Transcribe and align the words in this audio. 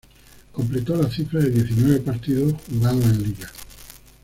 Completó 0.51 0.95
la 0.95 1.11
cifra 1.11 1.41
de 1.41 1.51
diecinueve 1.51 1.99
partidos 1.99 2.55
jugados 2.67 3.05
en 3.05 3.21
liga. 3.21 3.51